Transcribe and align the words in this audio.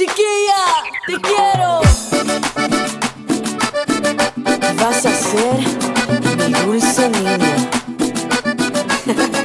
Chiquilla, 0.00 0.64
te 1.06 1.14
quiero. 1.20 1.82
Vas 4.76 5.04
a 5.04 5.12
ser 5.12 5.58
mi 6.38 6.54
dulce 6.54 7.10
niña. 7.10 7.36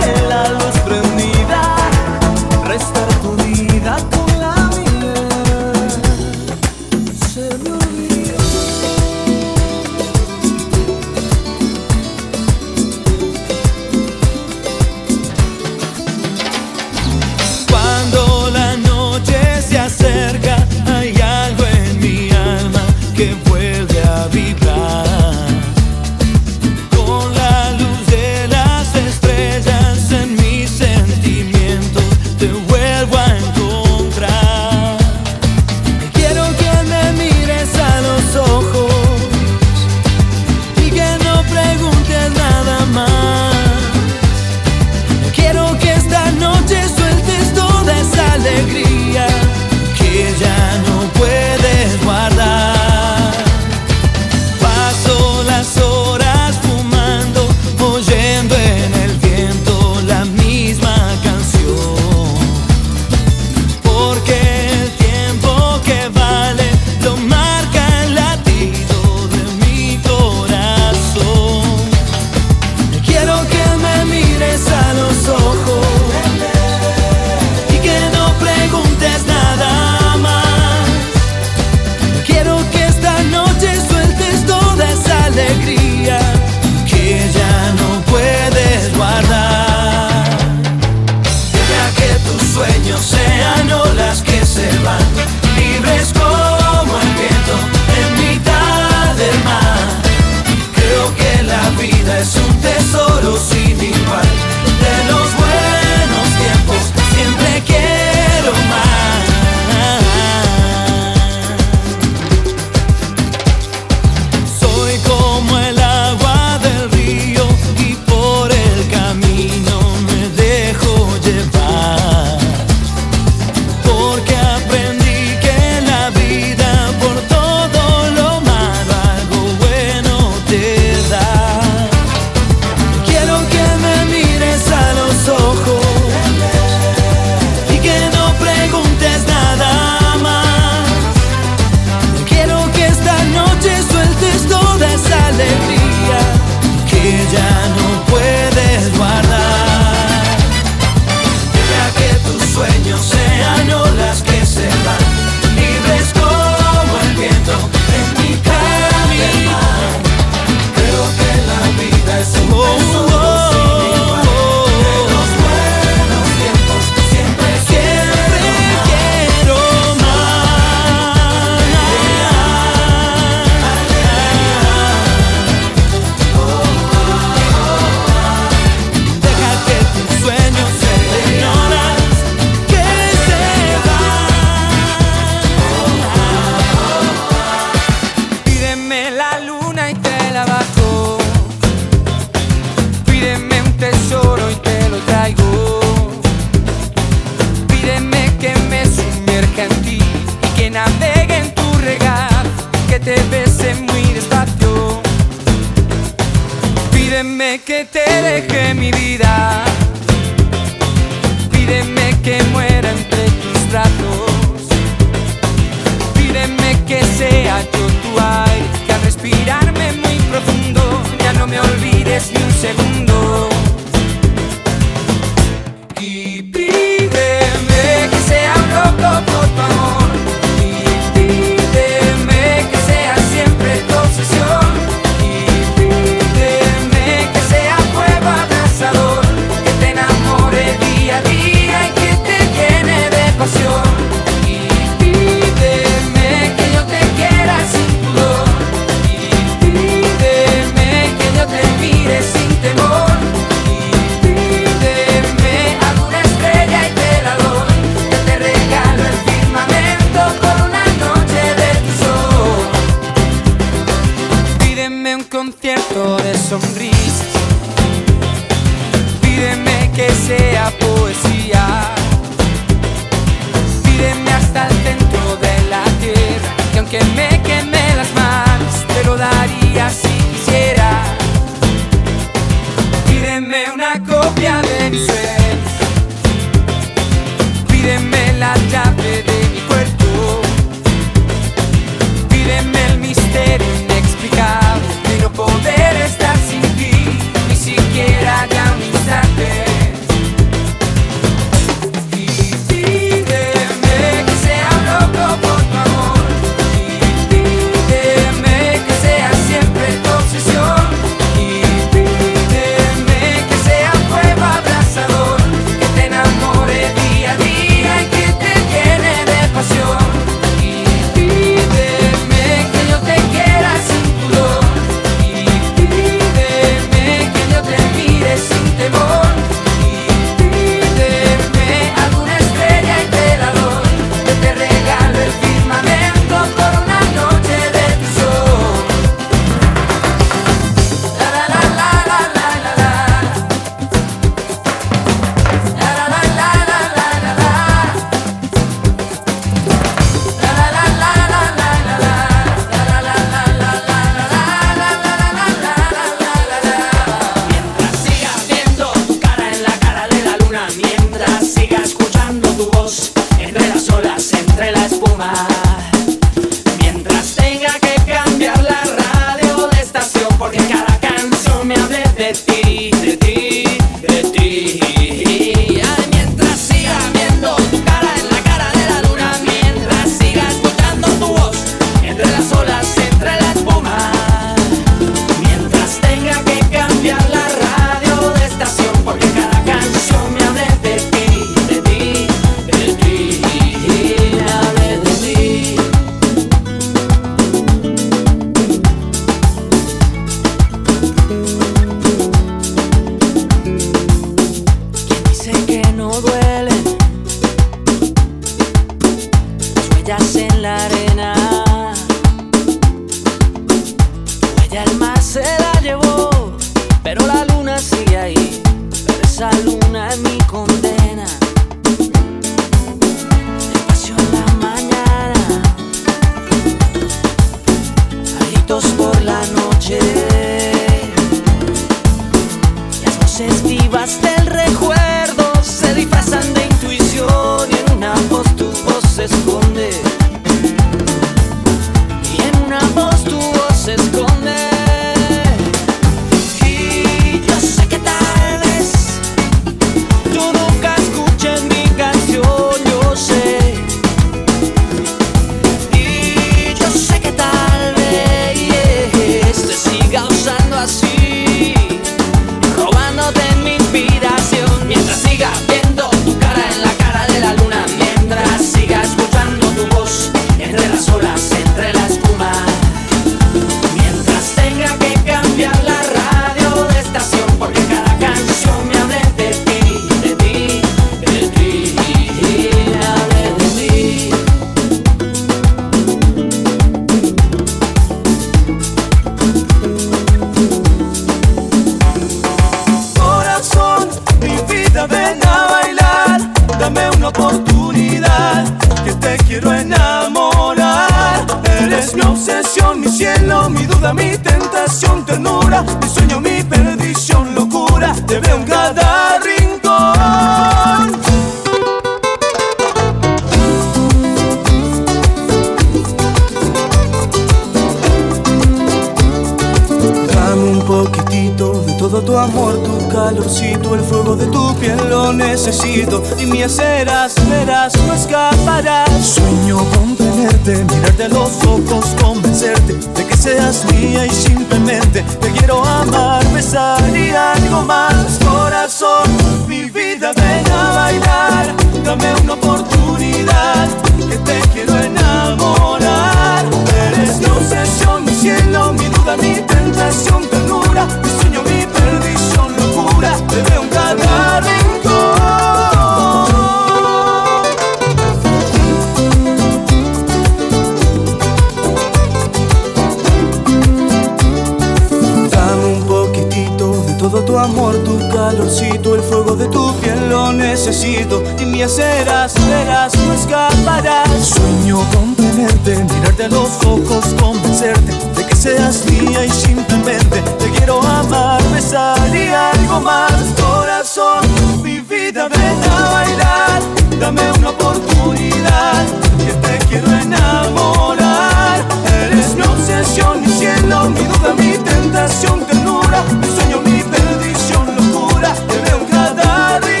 Sueño 574.41 574.97
con 575.13 575.35
tenerte, 575.35 576.03
mirarte 576.03 576.45
a 576.45 576.47
los 576.47 576.83
ojos, 576.85 577.25
convencerte 577.39 578.11
de 578.35 578.47
que 578.47 578.55
seas 578.55 579.05
mía 579.05 579.45
y 579.45 579.49
simplemente 579.51 580.41
te 580.57 580.71
quiero 580.71 580.99
amar, 581.03 581.61
besar 581.71 582.17
y 582.35 582.47
algo 582.47 582.99
más. 583.01 583.31
Corazón, 583.61 584.41
mi 584.81 584.99
vida, 585.01 585.47
ven 585.47 585.83
a 585.91 586.09
bailar, 586.09 586.81
dame 587.19 587.41
una 587.59 587.69
oportunidad, 587.69 589.05
que 589.37 589.53
te 589.53 589.85
quiero 589.85 590.07
enamorar. 590.07 591.85
Eres 592.23 592.55
mi 592.55 592.63
obsesión, 592.63 593.41
mi 593.41 593.47
cielo, 593.47 594.09
mi 594.09 594.23
duda, 594.23 594.53
mi 594.57 594.77
tentación, 594.79 595.63
ternura, 595.65 596.23
mi 596.41 596.47
sueño, 596.47 596.81
mi 596.81 597.03
perdición, 597.03 597.85
locura, 597.95 598.53
te 598.67 598.77
veo 598.79 599.05
cada 599.07 599.79
día. 599.81 600.00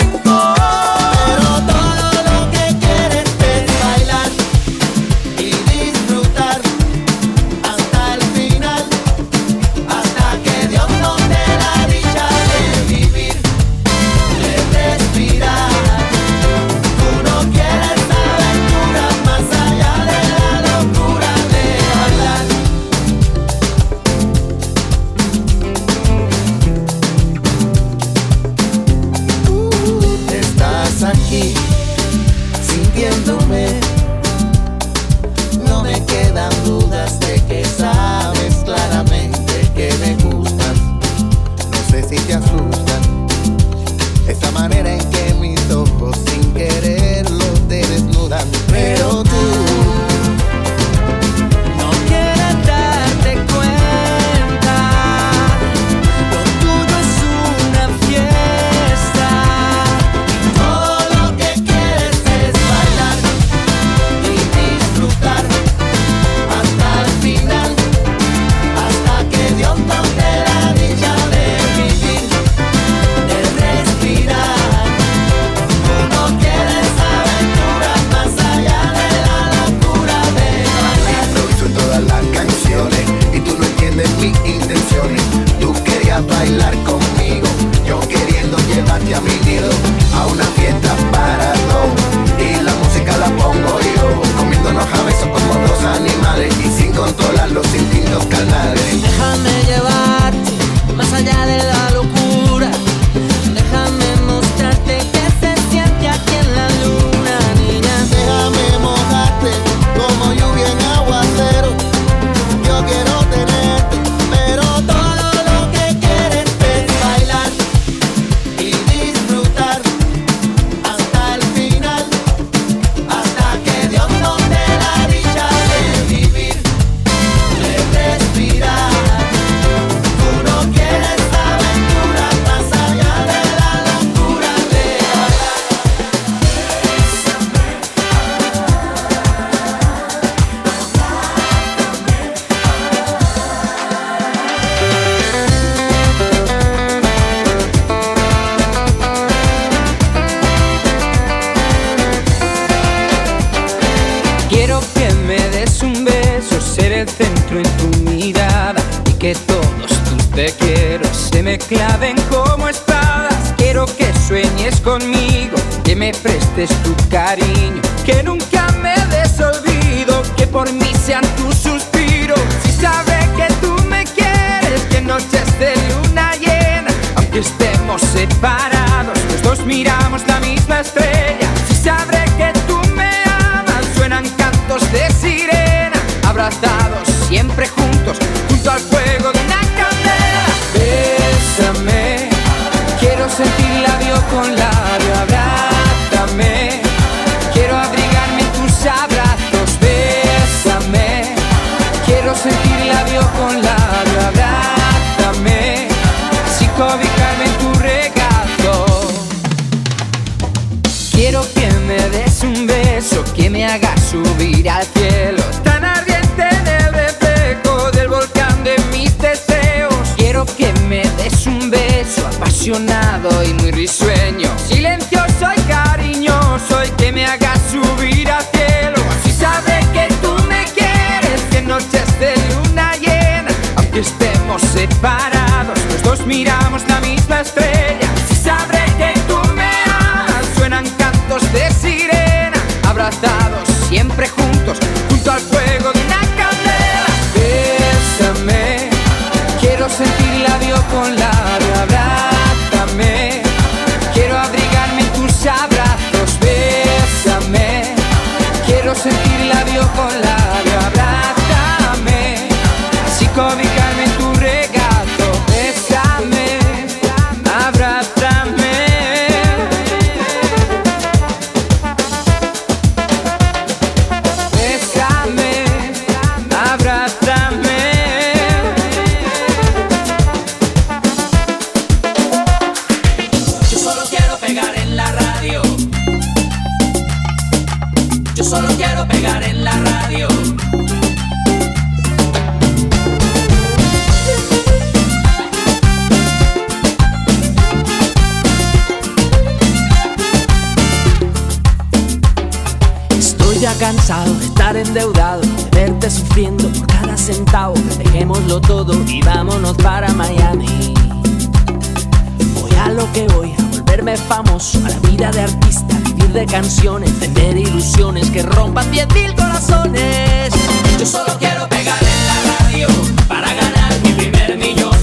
mil 319.13 319.33
corazones. 319.35 320.53
Yo 320.99 321.05
solo 321.05 321.37
quiero 321.39 321.67
pegar 321.69 321.99
en 322.01 322.27
la 322.27 322.55
radio 322.57 322.87
para 323.27 323.53
ganar 323.53 323.93
mi 324.03 324.11
primer 324.13 324.57
millón. 324.57 324.95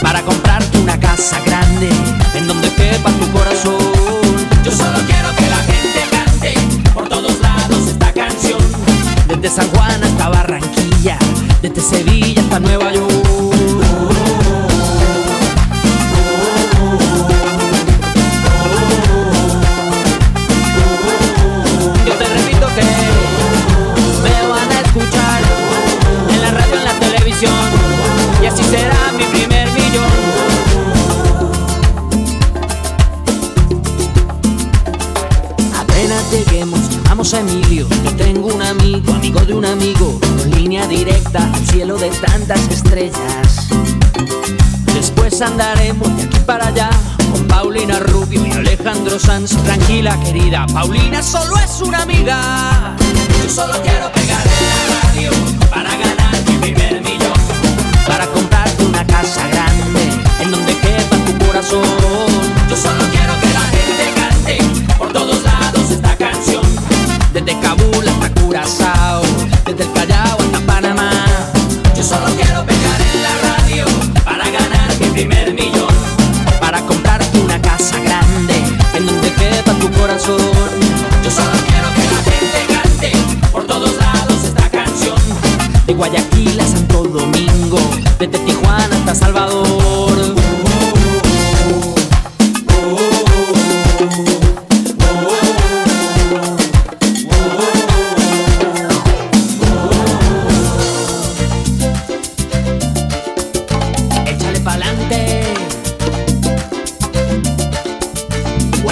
Para 0.00 0.22
comprarte 0.22 0.78
una 0.78 0.98
casa 0.98 1.40
grande 1.44 1.90
en 2.34 2.46
donde 2.46 2.72
quepa 2.74 3.10
tu 3.12 3.30
corazón. 3.32 3.78
Yo 4.64 4.70
solo 4.72 4.98
quiero 5.06 5.34
que 5.36 5.48
la 5.48 5.62
gente 5.72 6.00
cante 6.10 6.54
por 6.92 7.08
todos 7.08 7.40
lados 7.40 7.88
esta 7.88 8.12
canción. 8.12 8.60
Desde 9.28 9.48
San 9.48 9.68
Juan 9.70 10.02
hasta 10.02 10.28
Barranquilla, 10.28 11.18
desde 11.62 11.80
Sevilla 11.80 12.40
hasta 12.42 12.60
Nueva 12.60 12.92
York. 12.92 13.17
querida. 50.20 50.66
Paulina 50.72 51.22
solo 51.22 51.56
es 51.58 51.80
una 51.80 52.02
amiga. 52.02 52.96
Yo 53.42 53.48
solo 53.48 53.80
quiero 53.82 54.10
pegar. 54.12 54.47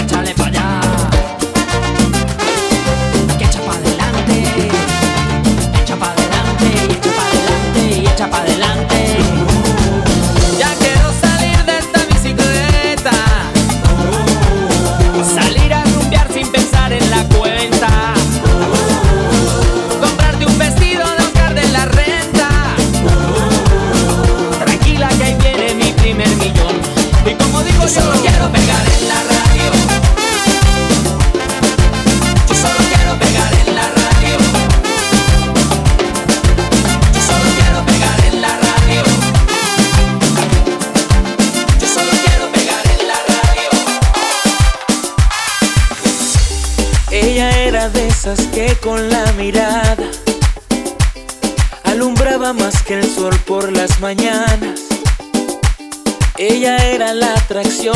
échale 0.06 0.34
pa 0.34 0.45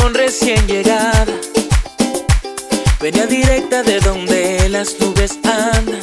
canción 0.01 0.13
recién 0.13 0.67
llegada. 0.67 1.25
Venía 2.99 3.25
directa 3.25 3.83
de 3.83 3.99
donde 3.99 4.69
las 4.69 4.99
nubes 4.99 5.37
andan. 5.43 5.99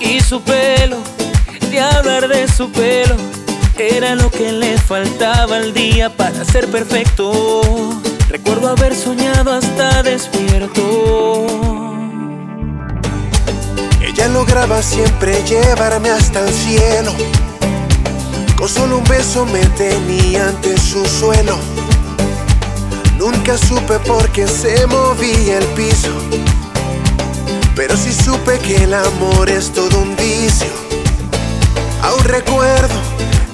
Y 0.00 0.20
su 0.20 0.40
pelo, 0.42 0.98
de 1.70 1.80
hablar 1.80 2.28
de 2.28 2.48
su 2.48 2.70
pelo, 2.70 3.16
era 3.78 4.14
lo 4.14 4.30
que 4.30 4.52
le 4.52 4.78
faltaba 4.78 5.56
al 5.56 5.72
día 5.72 6.14
para 6.14 6.44
ser 6.44 6.68
perfecto. 6.68 7.72
Recuerdo 8.28 8.68
haber 8.68 8.94
soñado 8.94 9.52
hasta 9.52 10.02
despierto. 10.02 11.86
Ella 14.02 14.28
lograba 14.28 14.82
siempre 14.82 15.42
llevarme 15.44 16.10
hasta 16.10 16.40
el 16.40 16.52
cielo. 16.52 17.12
Con 18.56 18.68
solo 18.68 18.98
un 18.98 19.04
beso 19.04 19.44
me 19.46 19.64
tenía 19.76 20.48
ante 20.48 20.76
su 20.78 21.04
suelo 21.04 21.75
Nunca 23.26 23.58
supe 23.58 23.98
por 24.06 24.30
qué 24.30 24.46
se 24.46 24.86
movía 24.86 25.58
el 25.58 25.64
piso. 25.74 26.12
Pero 27.74 27.96
sí 27.96 28.12
supe 28.12 28.56
que 28.60 28.84
el 28.84 28.94
amor 28.94 29.50
es 29.50 29.72
todo 29.72 29.98
un 29.98 30.14
vicio. 30.14 30.68
Aún 32.02 32.22
recuerdo 32.22 32.94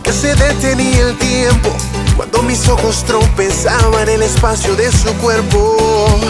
que 0.02 0.12
se 0.12 0.34
detenía 0.34 1.08
el 1.08 1.16
tiempo 1.16 1.70
cuando 2.18 2.42
mis 2.42 2.68
ojos 2.68 3.02
tropezaban 3.04 4.10
el 4.10 4.20
espacio 4.20 4.76
de 4.76 4.92
su 4.92 5.10
cuerpo. 5.14 6.20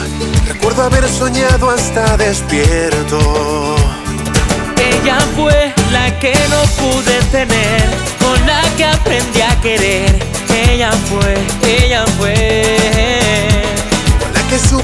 Recuerdo 0.46 0.84
haber 0.84 1.08
soñado 1.08 1.68
hasta 1.68 2.16
despierto. 2.16 3.74
Ella 4.78 5.18
fue 5.34 5.74
la 5.90 6.16
que 6.20 6.32
no 6.48 6.62
pude 6.80 7.20
tener, 7.32 7.90
con 8.20 8.46
la 8.46 8.62
que 8.76 8.84
aprendí 8.84 9.40
a 9.40 9.60
querer. 9.60 10.32
Ella 10.68 10.92
fue, 10.92 11.34
ella 11.68 12.04
fue. 12.18 12.81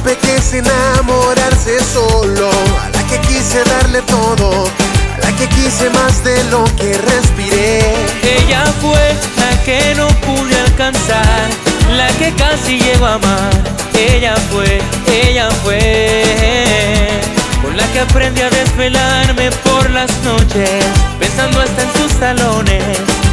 Supe 0.08 0.20
que 0.26 0.36
es 0.36 0.54
enamorarse 0.54 1.78
solo, 1.92 2.48
a 2.82 2.88
la 2.88 3.06
que 3.08 3.20
quise 3.28 3.62
darle 3.64 4.00
todo, 4.02 4.64
a 4.64 5.18
la 5.18 5.36
que 5.36 5.46
quise 5.48 5.90
más 5.90 6.24
de 6.24 6.42
lo 6.44 6.64
que 6.76 6.96
respiré. 6.96 7.94
Ella 8.22 8.64
fue 8.80 9.14
la 9.36 9.62
que 9.64 9.94
no 9.96 10.08
pude 10.24 10.58
alcanzar, 10.60 11.50
la 11.94 12.06
que 12.16 12.32
casi 12.36 12.78
llego 12.78 13.04
a 13.04 13.14
amar. 13.14 13.50
Ella 13.94 14.34
fue, 14.50 14.80
ella 15.12 15.50
fue. 15.62 17.20
Con 17.60 17.76
la 17.76 17.86
que 17.92 18.00
aprendí 18.00 18.40
a 18.40 18.48
desvelarme 18.48 19.50
por 19.62 19.90
las 19.90 20.10
noches, 20.24 20.86
pensando 21.18 21.60
hasta 21.60 21.82
en 21.82 21.92
sus 21.92 22.12
salones. 22.12 22.82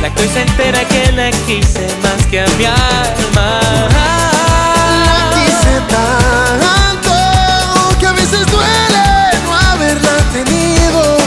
La 0.02 0.14
que 0.14 0.24
hoy 0.24 0.30
se 0.34 0.42
entera 0.42 0.84
que 0.90 1.12
la 1.14 1.32
quise 1.48 1.88
más 2.04 2.26
que 2.26 2.42
a 2.42 2.48
mi 2.58 2.66
alma. 2.66 4.35
Veces 8.26 8.46
duele 8.48 9.08
no 9.44 9.54
haberla 9.54 10.18
tenido. 10.34 11.18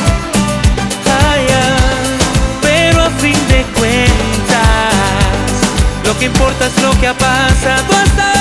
Ay, 1.30 1.46
ay, 1.48 2.18
pero 2.60 3.02
a 3.02 3.10
fin 3.10 3.38
de 3.48 3.64
cuentas, 3.78 4.92
lo 6.04 6.18
que 6.18 6.24
importa 6.26 6.66
es 6.66 6.82
lo 6.82 6.90
que 7.00 7.06
ha 7.08 7.14
pasado 7.14 7.86
hasta 8.02 8.37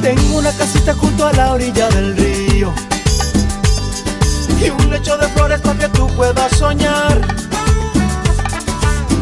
Tengo 0.00 0.38
una 0.38 0.50
casita 0.52 0.94
junto 0.94 1.26
a 1.26 1.32
la 1.34 1.52
orilla 1.52 1.90
del 1.90 2.16
río 2.16 2.72
y 4.58 4.70
un 4.70 4.90
lecho 4.90 5.18
de 5.18 5.28
flores 5.28 5.60
para 5.60 5.78
que 5.78 5.88
tú 5.90 6.06
puedas 6.16 6.56
soñar. 6.56 7.20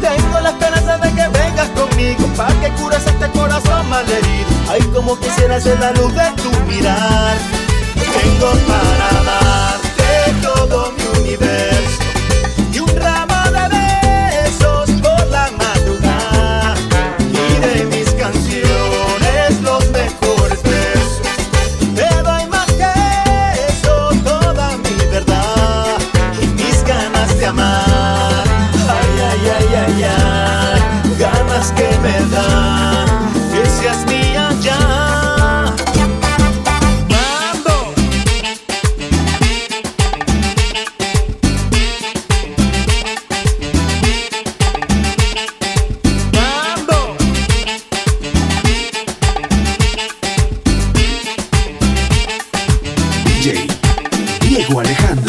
Tengo 0.01 0.41
la 0.41 0.51
esperanza 0.51 0.99
de 0.99 1.09
que 1.09 1.29
vengas 1.37 1.69
conmigo 1.71 2.25
para 2.37 2.55
que 2.61 2.71
cures 2.81 3.05
este 3.05 3.29
corazón 3.31 3.89
malherido. 3.89 4.51
Ay, 4.71 4.83
como 4.95 5.19
quisiera 5.19 5.61
ser 5.61 5.81
la 5.81 5.91
luz 5.91 6.15
de 6.15 6.31
tu 6.43 6.51
mirar. 6.71 7.37
Tengo 7.97 8.53
para 8.69 9.25
darte 9.25 10.33
todo 10.43 10.93
mi 10.93 11.21
universo. 11.23 12.02
Diego 54.63 54.79
Alejandro. 54.79 55.22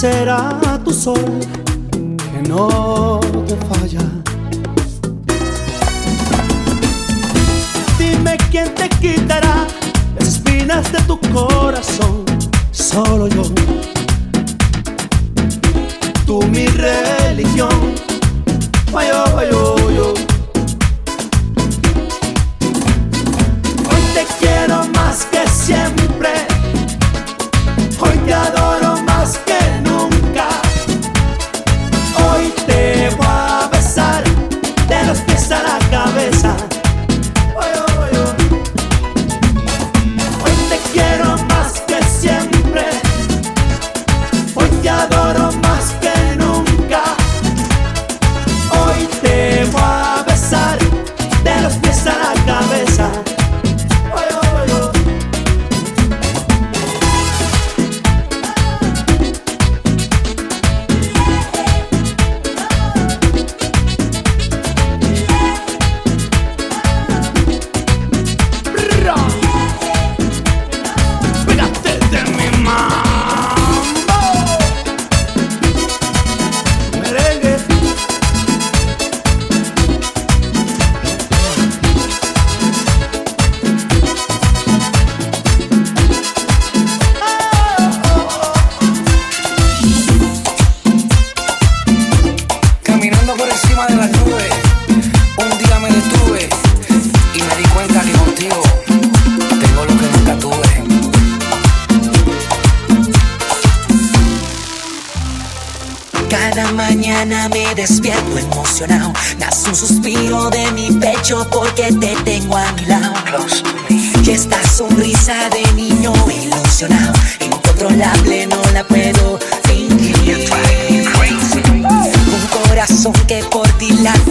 será 0.00 0.58
tu 0.82 0.94
sol 0.94 1.40
que 1.92 2.48
no 2.48 3.20
te 3.46 3.54
falla. 3.68 4.00
Dime 7.98 8.38
quién 8.50 8.74
te 8.74 8.88
quitará 8.88 9.66
las 10.18 10.28
espinas 10.28 10.90
de 10.90 11.00
tu 11.02 11.20
corazón, 11.34 12.24
solo 12.70 13.28
yo. 13.28 13.42
Tú 16.24 16.42
mi 16.44 16.66
religión, 16.66 17.94
vaya, 18.90 19.24
vaya. 19.34 19.69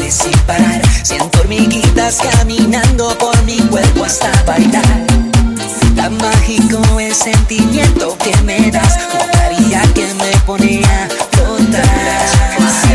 sin 0.10 0.38
parar. 0.48 0.82
Siento 1.04 1.40
hormiguitas 1.40 2.18
caminando 2.18 3.18
por 3.18 3.42
mi 3.44 3.58
cuerpo 3.58 4.06
hasta 4.06 4.32
bailar. 4.44 5.06
Tan 5.96 6.18
mágico 6.18 7.00
el 7.00 7.14
sentimiento 7.14 8.18
que 8.18 8.36
me 8.44 8.72
das, 8.72 8.98
notaría 9.14 9.82
que 9.94 10.14
me 10.16 10.32
pone 10.46 10.82
a 10.84 11.08
flotar. 11.32 12.89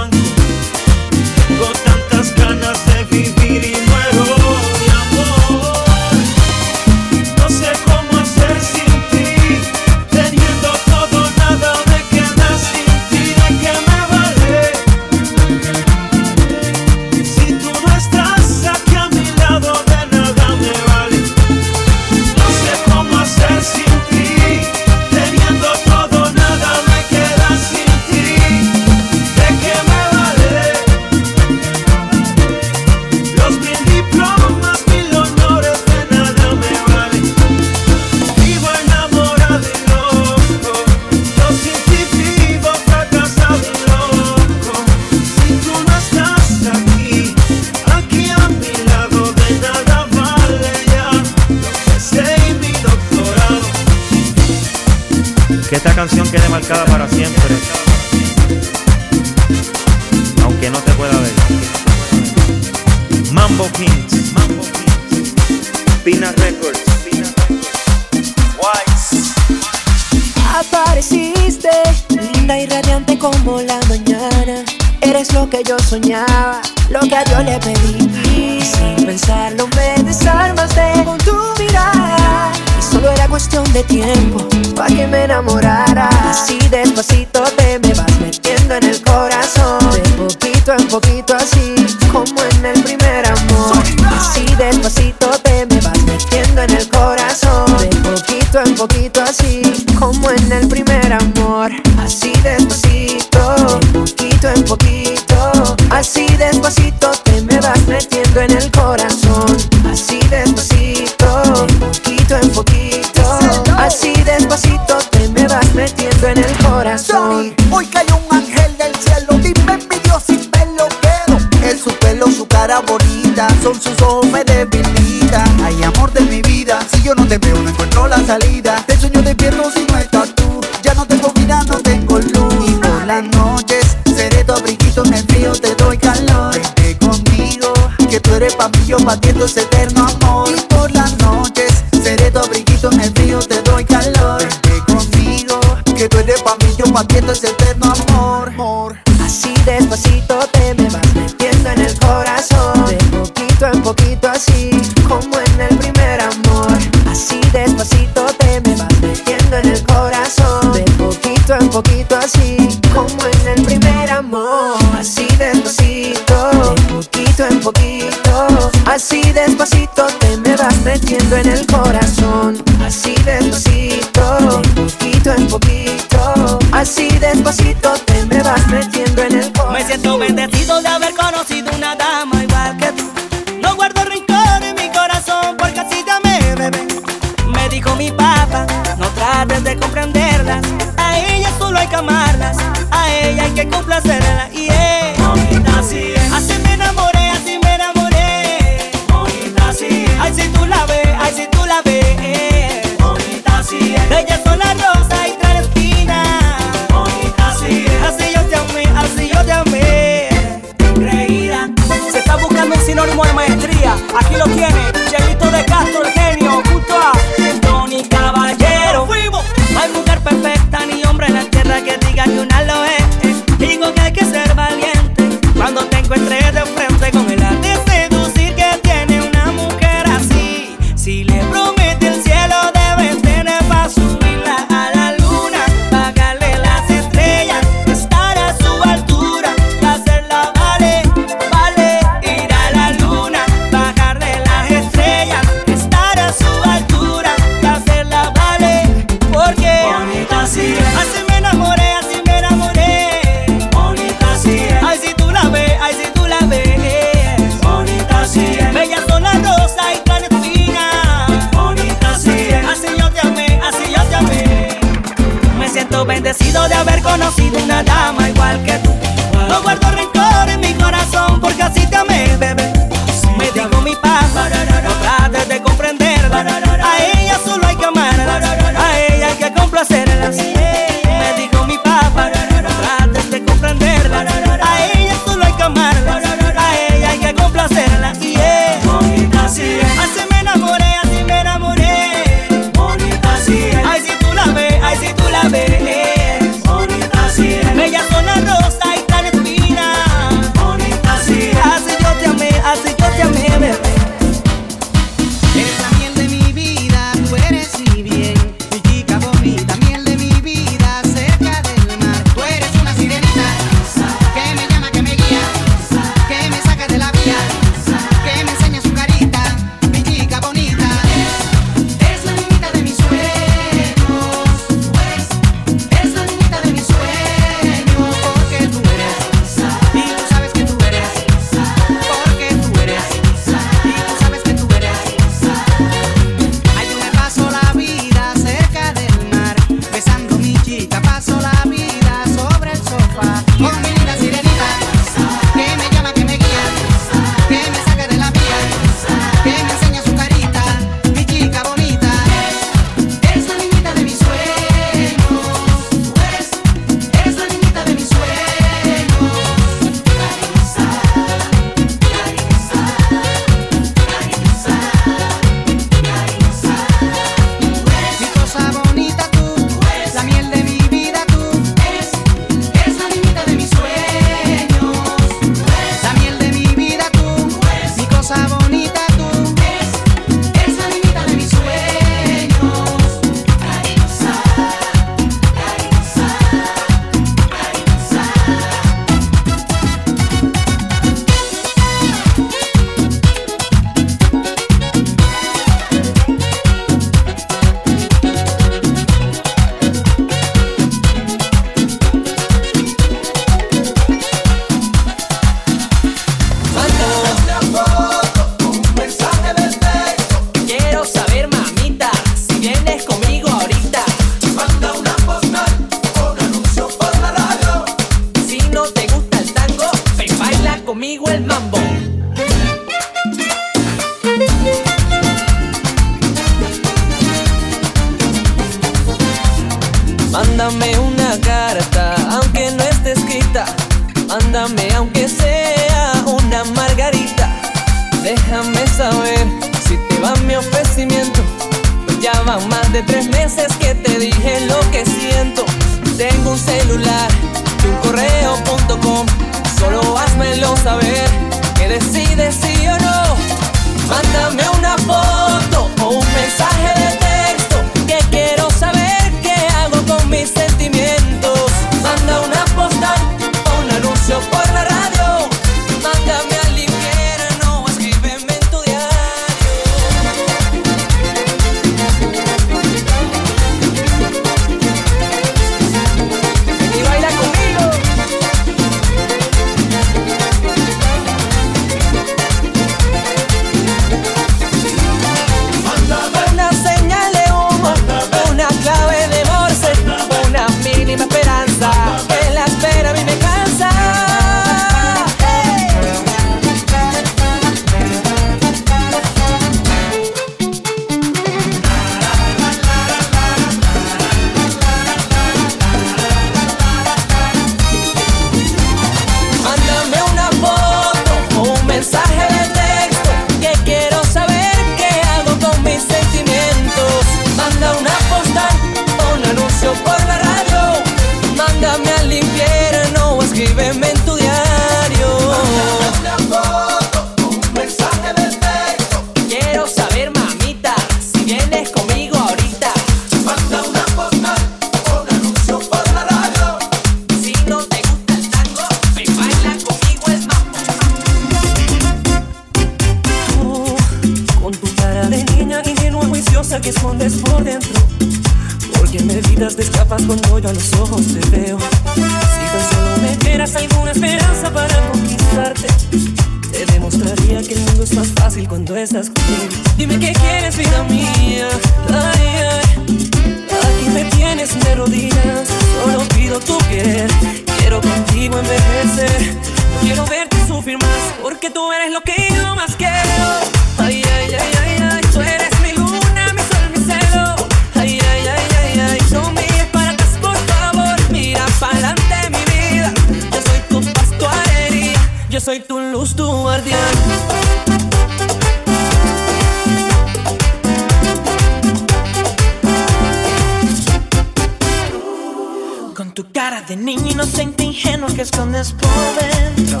que 598.42 598.48
escondes 598.48 598.92
por 598.92 599.10
dentro. 599.40 600.00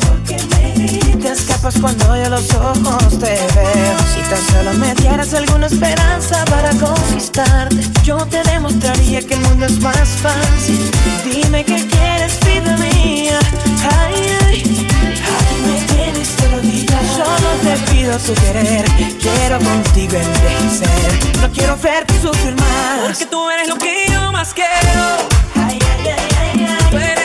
Te 1.22 1.28
escapas 1.28 1.74
cuando 1.80 2.16
ya 2.16 2.28
los 2.28 2.52
ojos 2.54 3.18
te 3.20 3.38
veo. 3.54 3.96
Si 4.12 4.20
tan 4.28 4.42
solo 4.50 4.72
me 4.78 4.94
dieras 4.94 5.32
alguna 5.34 5.66
esperanza 5.66 6.44
para 6.46 6.70
conquistarte 6.70 7.76
Yo 8.02 8.16
te 8.26 8.42
demostraría 8.42 9.20
que 9.22 9.34
el 9.34 9.40
mundo 9.40 9.66
es 9.66 9.78
más 9.80 10.08
fácil. 10.24 10.90
Dime 11.24 11.64
qué 11.64 11.86
quieres, 11.86 12.38
vida 12.44 12.76
mía. 12.78 13.38
Ay, 14.00 14.14
ay, 14.46 14.88
ay 14.98 15.56
me 15.66 15.94
tienes 15.94 16.36
de 16.36 16.48
rodillas 16.48 17.06
Solo 17.16 17.48
te 17.62 17.92
pido 17.92 18.18
tu 18.18 18.34
querer. 18.34 18.84
Quiero 19.20 19.58
contigo 19.58 20.16
envejecer 20.16 21.38
No 21.40 21.48
quiero 21.52 21.76
verte 21.76 22.14
sufrir 22.20 22.56
más. 22.56 23.02
Porque 23.04 23.26
tú 23.26 23.50
eres 23.50 23.68
lo 23.68 23.76
que 23.76 24.06
yo 24.10 24.32
más 24.32 24.52
quiero. 24.52 25.28
Ay, 25.54 25.78
ay, 25.80 26.08
ay, 26.08 26.66
ay. 26.66 27.21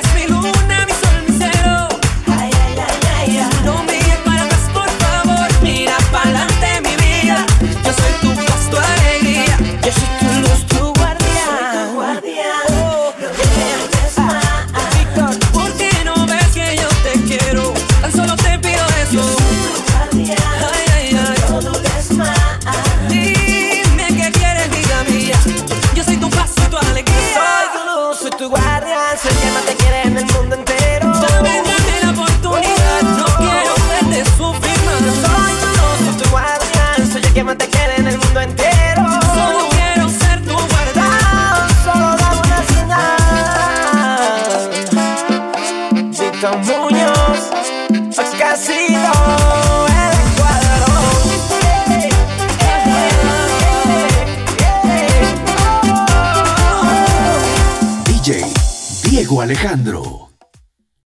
Alejandro. 59.35 60.26